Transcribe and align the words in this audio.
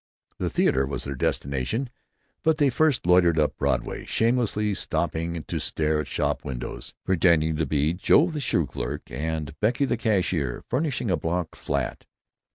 The 0.39 0.49
theater 0.49 0.87
was 0.87 1.03
their 1.03 1.13
destination, 1.13 1.91
but 2.41 2.57
they 2.57 2.71
first 2.71 3.05
loitered 3.05 3.37
up 3.37 3.55
Broadway, 3.55 4.03
shamelessly 4.07 4.73
stopping 4.73 5.43
to 5.43 5.59
stare 5.59 5.99
at 6.01 6.07
shop 6.07 6.43
windows, 6.43 6.95
pretending 7.03 7.55
to 7.57 7.67
be 7.67 7.93
Joe 7.93 8.31
the 8.31 8.39
shoe 8.39 8.65
clerk 8.65 9.11
and 9.11 9.53
Becky 9.59 9.85
the 9.85 9.97
cashier 9.97 10.63
furnishing 10.67 11.11
a 11.11 11.17
Bronx 11.17 11.59
flat. 11.59 12.05